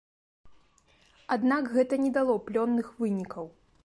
Аднак 1.35 1.69
гэта 1.75 1.99
не 2.05 2.09
дало 2.17 2.39
плённых 2.47 2.87
вынікаў. 3.03 3.45